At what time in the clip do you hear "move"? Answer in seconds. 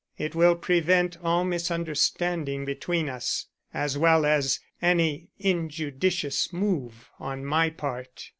6.51-7.11